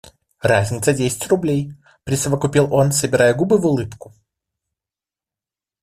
Разница 0.41 0.93
десять 0.95 1.27
рублей,— 1.27 1.75
присовокупил 2.05 2.73
он, 2.73 2.91
собирая 2.91 3.35
губы 3.35 3.59
в 3.59 3.67
улыбку. 3.67 4.11